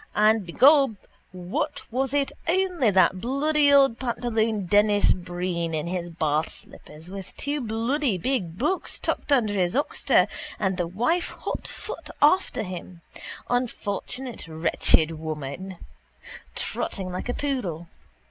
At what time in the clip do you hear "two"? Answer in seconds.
7.37-7.61